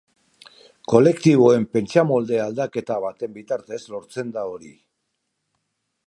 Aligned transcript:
Kolektiboen 0.91 1.67
pentsamolde 1.77 2.39
aldaketa 2.45 2.97
baten 3.03 3.35
bitartez 3.35 3.81
lortzen 3.97 4.33
da 4.39 4.47
hori. 4.55 4.73